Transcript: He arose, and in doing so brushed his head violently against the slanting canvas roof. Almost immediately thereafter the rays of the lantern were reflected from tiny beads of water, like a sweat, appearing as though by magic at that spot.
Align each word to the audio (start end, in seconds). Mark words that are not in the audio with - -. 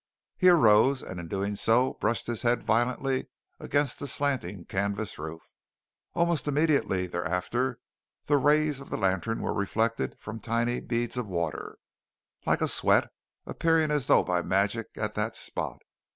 He 0.35 0.49
arose, 0.49 1.03
and 1.03 1.19
in 1.19 1.27
doing 1.27 1.55
so 1.55 1.93
brushed 1.93 2.25
his 2.25 2.41
head 2.41 2.63
violently 2.63 3.27
against 3.59 3.99
the 3.99 4.07
slanting 4.07 4.65
canvas 4.65 5.19
roof. 5.19 5.43
Almost 6.15 6.47
immediately 6.47 7.05
thereafter 7.05 7.77
the 8.25 8.37
rays 8.37 8.79
of 8.79 8.89
the 8.89 8.97
lantern 8.97 9.43
were 9.43 9.53
reflected 9.53 10.17
from 10.19 10.39
tiny 10.39 10.79
beads 10.79 11.17
of 11.17 11.27
water, 11.27 11.77
like 12.47 12.61
a 12.61 12.67
sweat, 12.67 13.11
appearing 13.45 13.91
as 13.91 14.07
though 14.07 14.23
by 14.23 14.41
magic 14.41 14.87
at 14.97 15.13
that 15.13 15.35
spot. 15.35 15.83